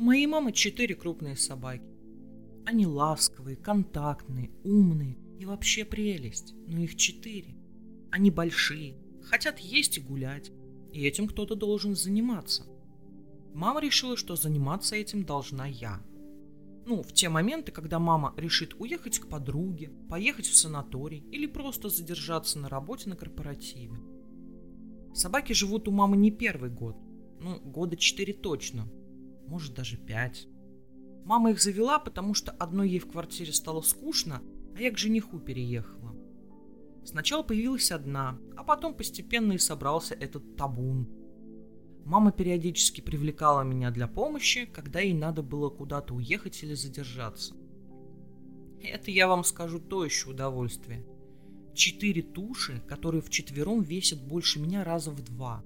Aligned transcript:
моей 0.00 0.26
мамы 0.26 0.52
четыре 0.52 0.94
крупные 0.94 1.36
собаки. 1.36 1.84
Они 2.64 2.86
ласковые, 2.86 3.56
контактные, 3.56 4.50
умные 4.64 5.18
и 5.38 5.44
вообще 5.44 5.84
прелесть, 5.84 6.54
но 6.66 6.80
их 6.80 6.96
четыре. 6.96 7.56
Они 8.10 8.30
большие, 8.30 8.96
хотят 9.22 9.58
есть 9.58 9.98
и 9.98 10.00
гулять, 10.00 10.50
и 10.92 11.04
этим 11.04 11.28
кто-то 11.28 11.54
должен 11.54 11.94
заниматься. 11.94 12.64
Мама 13.52 13.80
решила, 13.80 14.16
что 14.16 14.36
заниматься 14.36 14.96
этим 14.96 15.24
должна 15.24 15.66
я. 15.66 16.00
Ну, 16.86 17.02
в 17.02 17.12
те 17.12 17.28
моменты, 17.28 17.72
когда 17.72 17.98
мама 17.98 18.34
решит 18.36 18.74
уехать 18.78 19.18
к 19.18 19.28
подруге, 19.28 19.90
поехать 20.10 20.46
в 20.46 20.56
санаторий 20.56 21.24
или 21.30 21.46
просто 21.46 21.88
задержаться 21.88 22.58
на 22.58 22.68
работе 22.68 23.08
на 23.08 23.16
корпоративе. 23.16 23.96
Собаки 25.14 25.52
живут 25.52 25.88
у 25.88 25.92
мамы 25.92 26.16
не 26.16 26.30
первый 26.30 26.70
год, 26.70 26.96
ну, 27.40 27.58
года 27.60 27.96
четыре 27.96 28.32
точно, 28.32 28.88
может 29.46 29.74
даже 29.74 29.96
пять. 29.96 30.48
Мама 31.24 31.50
их 31.50 31.62
завела, 31.62 31.98
потому 31.98 32.34
что 32.34 32.52
одной 32.52 32.90
ей 32.90 32.98
в 32.98 33.08
квартире 33.08 33.52
стало 33.52 33.80
скучно, 33.80 34.42
а 34.76 34.80
я 34.80 34.90
к 34.90 34.98
жениху 34.98 35.38
переехала. 35.38 36.14
Сначала 37.04 37.42
появилась 37.42 37.92
одна, 37.92 38.38
а 38.56 38.64
потом 38.64 38.94
постепенно 38.94 39.52
и 39.52 39.58
собрался 39.58 40.14
этот 40.14 40.56
табун. 40.56 41.08
Мама 42.04 42.32
периодически 42.32 43.00
привлекала 43.00 43.62
меня 43.62 43.90
для 43.90 44.06
помощи, 44.06 44.66
когда 44.66 45.00
ей 45.00 45.14
надо 45.14 45.42
было 45.42 45.70
куда-то 45.70 46.14
уехать 46.14 46.62
или 46.62 46.74
задержаться. 46.74 47.54
Это, 48.82 49.10
я 49.10 49.26
вам 49.26 49.44
скажу, 49.44 49.80
то 49.80 50.04
еще 50.04 50.30
удовольствие. 50.30 51.06
Четыре 51.74 52.22
туши, 52.22 52.82
которые 52.86 53.22
вчетвером 53.22 53.82
весят 53.82 54.22
больше 54.22 54.60
меня 54.60 54.84
раза 54.84 55.10
в 55.10 55.22
два. 55.22 55.64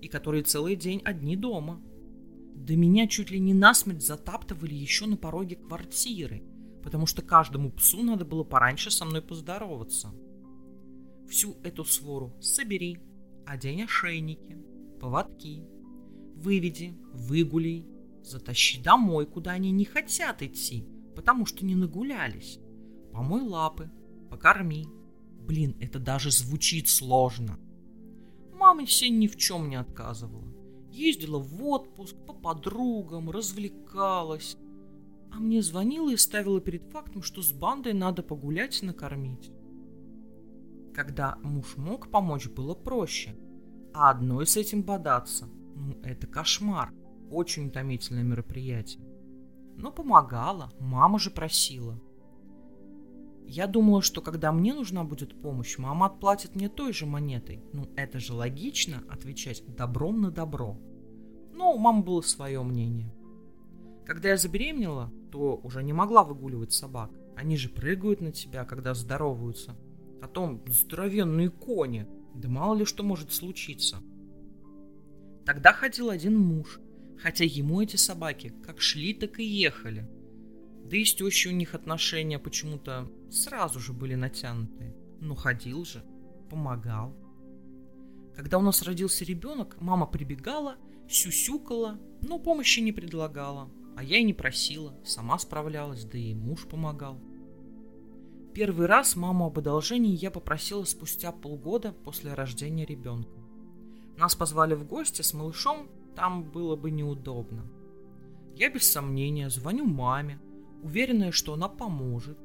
И 0.00 0.08
которые 0.08 0.42
целый 0.42 0.74
день 0.74 1.00
одни 1.04 1.36
дома. 1.36 1.80
Да 2.58 2.74
меня 2.74 3.06
чуть 3.06 3.30
ли 3.30 3.38
не 3.38 3.54
насмерть 3.54 4.04
затаптывали 4.04 4.74
еще 4.74 5.06
на 5.06 5.16
пороге 5.16 5.54
квартиры, 5.54 6.42
потому 6.82 7.06
что 7.06 7.22
каждому 7.22 7.70
псу 7.70 8.02
надо 8.02 8.24
было 8.24 8.42
пораньше 8.42 8.90
со 8.90 9.04
мной 9.04 9.22
поздороваться. 9.22 10.12
Всю 11.28 11.56
эту 11.62 11.84
свору 11.84 12.36
собери, 12.40 12.98
одень 13.46 13.84
ошейники, 13.84 14.58
поводки, 15.00 15.62
выведи, 16.34 16.98
выгули, 17.12 17.86
затащи 18.24 18.82
домой, 18.82 19.26
куда 19.26 19.52
они 19.52 19.70
не 19.70 19.84
хотят 19.84 20.42
идти, 20.42 20.84
потому 21.14 21.46
что 21.46 21.64
не 21.64 21.76
нагулялись. 21.76 22.58
Помой 23.12 23.42
лапы, 23.42 23.88
покорми. 24.30 24.88
Блин, 25.46 25.76
это 25.80 26.00
даже 26.00 26.32
звучит 26.32 26.88
сложно. 26.88 27.56
Мама 28.52 28.84
все 28.84 29.08
ни 29.10 29.28
в 29.28 29.36
чем 29.36 29.68
не 29.68 29.76
отказывала. 29.76 30.57
Ездила 30.90 31.38
в 31.38 31.64
отпуск 31.64 32.16
по 32.26 32.32
подругам, 32.32 33.30
развлекалась. 33.30 34.56
А 35.30 35.38
мне 35.38 35.62
звонила 35.62 36.10
и 36.10 36.16
ставила 36.16 36.60
перед 36.60 36.84
фактом, 36.90 37.22
что 37.22 37.42
с 37.42 37.52
бандой 37.52 37.92
надо 37.92 38.22
погулять 38.22 38.82
и 38.82 38.86
накормить. 38.86 39.50
Когда 40.94 41.36
муж 41.42 41.76
мог 41.76 42.10
помочь, 42.10 42.48
было 42.48 42.74
проще. 42.74 43.36
А 43.94 44.10
одной 44.10 44.46
с 44.46 44.56
этим 44.56 44.82
бодаться, 44.82 45.48
ну, 45.74 45.98
это 46.02 46.26
кошмар. 46.26 46.92
Очень 47.30 47.68
утомительное 47.68 48.22
мероприятие. 48.22 49.04
Но 49.76 49.92
помогала, 49.92 50.72
мама 50.80 51.18
же 51.18 51.30
просила. 51.30 52.00
Я 53.50 53.66
думала, 53.66 54.02
что 54.02 54.20
когда 54.20 54.52
мне 54.52 54.74
нужна 54.74 55.04
будет 55.04 55.40
помощь, 55.40 55.78
мама 55.78 56.06
отплатит 56.06 56.54
мне 56.54 56.68
той 56.68 56.92
же 56.92 57.06
монетой. 57.06 57.62
Ну, 57.72 57.88
это 57.96 58.20
же 58.20 58.34
логично 58.34 59.02
отвечать 59.08 59.64
добром 59.74 60.20
на 60.20 60.30
добро. 60.30 60.78
Но 61.54 61.72
у 61.72 61.78
мамы 61.78 62.02
было 62.02 62.20
свое 62.20 62.62
мнение. 62.62 63.10
Когда 64.04 64.28
я 64.28 64.36
забеременела, 64.36 65.10
то 65.32 65.56
уже 65.62 65.82
не 65.82 65.94
могла 65.94 66.24
выгуливать 66.24 66.72
собак. 66.72 67.10
Они 67.36 67.56
же 67.56 67.70
прыгают 67.70 68.20
на 68.20 68.32
тебя, 68.32 68.66
когда 68.66 68.92
здороваются. 68.92 69.74
Потом 70.20 70.62
здоровенные 70.66 71.48
кони. 71.48 72.06
Да 72.34 72.50
мало 72.50 72.74
ли 72.74 72.84
что 72.84 73.02
может 73.02 73.32
случиться. 73.32 73.96
Тогда 75.46 75.72
ходил 75.72 76.10
один 76.10 76.38
муж, 76.38 76.80
хотя 77.16 77.44
ему 77.44 77.80
эти 77.80 77.96
собаки 77.96 78.52
как 78.62 78.82
шли, 78.82 79.14
так 79.14 79.38
и 79.38 79.44
ехали. 79.44 80.06
Да 80.88 80.96
и 80.96 81.04
с 81.04 81.14
тещей 81.14 81.52
у 81.52 81.54
них 81.54 81.74
отношения 81.74 82.38
почему-то 82.38 83.10
сразу 83.30 83.78
же 83.78 83.92
были 83.92 84.14
натянутые. 84.14 84.96
Но 85.20 85.34
ходил 85.34 85.84
же, 85.84 86.02
помогал. 86.48 87.14
Когда 88.34 88.56
у 88.56 88.62
нас 88.62 88.82
родился 88.82 89.24
ребенок, 89.24 89.76
мама 89.80 90.06
прибегала, 90.06 90.76
сюсюкала, 91.08 91.98
но 92.22 92.38
помощи 92.38 92.80
не 92.80 92.92
предлагала. 92.92 93.70
А 93.96 94.02
я 94.02 94.18
и 94.18 94.24
не 94.24 94.32
просила, 94.32 94.98
сама 95.04 95.38
справлялась, 95.38 96.04
да 96.04 96.16
и 96.16 96.32
муж 96.32 96.66
помогал. 96.66 97.20
Первый 98.54 98.86
раз 98.86 99.14
маму 99.14 99.46
об 99.46 99.58
одолжении 99.58 100.16
я 100.16 100.30
попросила 100.30 100.84
спустя 100.84 101.32
полгода 101.32 101.92
после 101.92 102.32
рождения 102.32 102.86
ребенка. 102.86 103.38
Нас 104.16 104.34
позвали 104.34 104.74
в 104.74 104.86
гости 104.86 105.20
с 105.20 105.34
малышом, 105.34 105.88
там 106.16 106.44
было 106.44 106.76
бы 106.76 106.90
неудобно. 106.90 107.70
Я 108.54 108.70
без 108.70 108.90
сомнения 108.90 109.50
звоню 109.50 109.84
маме, 109.84 110.40
уверенная, 110.82 111.32
что 111.32 111.54
она 111.54 111.68
поможет. 111.68 112.38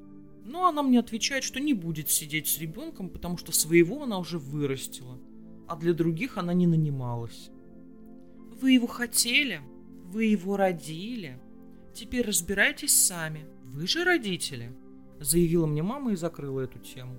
Но 0.45 0.67
она 0.67 0.83
мне 0.83 0.99
отвечает, 0.99 1.43
что 1.43 1.59
не 1.59 1.73
будет 1.73 2.09
сидеть 2.09 2.47
с 2.47 2.59
ребенком, 2.59 3.09
потому 3.09 3.37
что 3.37 3.51
своего 3.51 4.03
она 4.03 4.17
уже 4.17 4.37
вырастила, 4.37 5.17
а 5.67 5.75
для 5.77 5.93
других 5.93 6.37
она 6.37 6.53
не 6.53 6.67
нанималась. 6.67 7.49
Вы 8.61 8.71
его 8.73 8.87
хотели, 8.87 9.61
вы 10.05 10.25
его 10.25 10.57
родили. 10.57 11.39
Теперь 11.93 12.25
разбирайтесь 12.25 12.93
сами. 12.93 13.45
Вы 13.63 13.87
же 13.87 14.03
родители, 14.03 14.75
заявила 15.19 15.65
мне 15.65 15.81
мама 15.83 16.13
и 16.13 16.15
закрыла 16.15 16.61
эту 16.61 16.79
тему. 16.79 17.17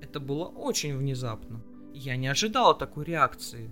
Это 0.00 0.20
было 0.20 0.44
очень 0.44 0.96
внезапно. 0.96 1.62
Я 1.92 2.16
не 2.16 2.28
ожидала 2.28 2.74
такой 2.74 3.04
реакции, 3.04 3.70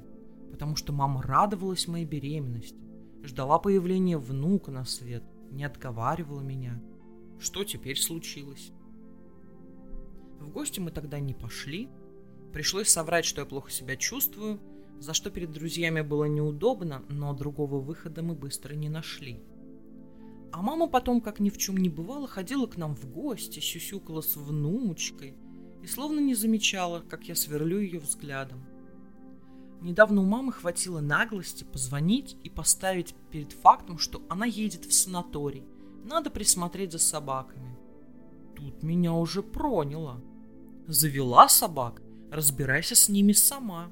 потому 0.50 0.76
что 0.76 0.92
мама 0.92 1.22
радовалась 1.22 1.86
моей 1.86 2.04
беременности, 2.04 2.78
ждала 3.22 3.58
появления 3.58 4.18
внука 4.18 4.70
на 4.70 4.84
свет, 4.84 5.22
не 5.50 5.64
отговаривала 5.64 6.40
меня. 6.40 6.80
Что 7.38 7.64
теперь 7.64 7.98
случилось? 7.98 8.72
В 10.40 10.50
гости 10.50 10.80
мы 10.80 10.90
тогда 10.90 11.18
не 11.18 11.34
пошли. 11.34 11.88
Пришлось 12.52 12.88
соврать, 12.88 13.24
что 13.24 13.42
я 13.42 13.46
плохо 13.46 13.70
себя 13.70 13.96
чувствую, 13.96 14.60
за 14.98 15.12
что 15.12 15.30
перед 15.30 15.52
друзьями 15.52 16.00
было 16.00 16.24
неудобно, 16.24 17.04
но 17.08 17.34
другого 17.34 17.80
выхода 17.80 18.22
мы 18.22 18.34
быстро 18.34 18.74
не 18.74 18.88
нашли. 18.88 19.42
А 20.52 20.62
мама 20.62 20.86
потом, 20.86 21.20
как 21.20 21.40
ни 21.40 21.50
в 21.50 21.58
чем 21.58 21.76
не 21.76 21.88
бывало, 21.88 22.26
ходила 22.26 22.66
к 22.66 22.76
нам 22.76 22.94
в 22.94 23.10
гости, 23.10 23.60
сюсюкала 23.60 24.22
с 24.22 24.36
внучкой 24.36 25.36
и 25.82 25.86
словно 25.86 26.20
не 26.20 26.34
замечала, 26.34 27.00
как 27.00 27.24
я 27.28 27.34
сверлю 27.34 27.78
ее 27.78 27.98
взглядом. 27.98 28.64
Недавно 29.86 30.22
у 30.22 30.24
мамы 30.24 30.50
хватило 30.50 30.98
наглости 30.98 31.62
позвонить 31.62 32.36
и 32.42 32.50
поставить 32.50 33.14
перед 33.30 33.52
фактом, 33.52 34.00
что 34.00 34.20
она 34.28 34.44
едет 34.44 34.84
в 34.84 34.92
санаторий. 34.92 35.62
Надо 36.02 36.28
присмотреть 36.28 36.90
за 36.90 36.98
собаками. 36.98 37.78
Тут 38.56 38.82
меня 38.82 39.12
уже 39.12 39.44
проняло. 39.44 40.20
Завела 40.88 41.48
собак, 41.48 42.02
разбирайся 42.32 42.96
с 42.96 43.08
ними 43.08 43.30
сама. 43.30 43.88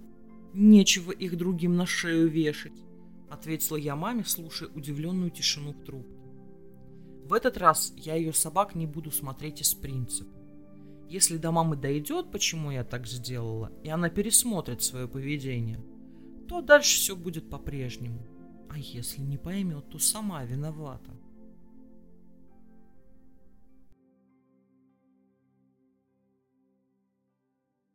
Нечего 0.52 1.12
их 1.12 1.36
другим 1.36 1.76
на 1.76 1.86
шею 1.86 2.28
вешать, 2.28 2.82
ответила 3.30 3.76
я 3.76 3.94
маме, 3.94 4.24
слушая 4.24 4.70
удивленную 4.70 5.30
тишину 5.30 5.74
в 5.74 5.84
трубке. 5.84 6.18
В 7.24 7.32
этот 7.32 7.56
раз 7.56 7.92
я 7.96 8.16
ее 8.16 8.32
собак 8.32 8.74
не 8.74 8.88
буду 8.88 9.12
смотреть 9.12 9.60
из 9.60 9.74
принципа. 9.74 10.43
Если 11.08 11.36
до 11.36 11.52
мамы 11.52 11.76
дойдет, 11.76 12.30
почему 12.30 12.70
я 12.70 12.84
так 12.84 13.06
сделала, 13.06 13.70
и 13.82 13.88
она 13.88 14.08
пересмотрит 14.08 14.82
свое 14.82 15.06
поведение, 15.06 15.80
то 16.48 16.60
дальше 16.60 16.96
все 16.96 17.16
будет 17.16 17.50
по-прежнему. 17.50 18.26
А 18.68 18.78
если 18.78 19.20
не 19.20 19.38
поймет, 19.38 19.88
то 19.90 19.98
сама 19.98 20.44
виновата. 20.44 21.12